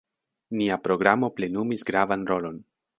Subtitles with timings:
[0.61, 2.63] Nia programo plenumis gravan rolon.